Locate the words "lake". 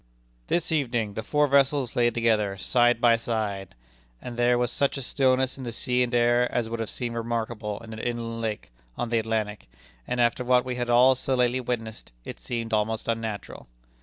8.41-8.71